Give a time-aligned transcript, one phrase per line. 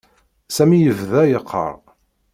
[0.55, 1.75] Sami yebda yeqqar.